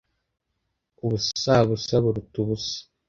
ubusabusa 1.03 1.93
buruta 2.03 2.35
ubusa 2.43 2.79